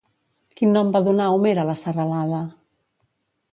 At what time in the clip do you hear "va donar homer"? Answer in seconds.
0.95-1.53